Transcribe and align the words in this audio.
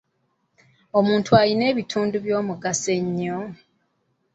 Omuntu 0.99 1.29
alina 1.39 1.63
ebitundu 1.71 2.13
eby'omugaso 2.19 2.89
ennyo. 2.99 3.37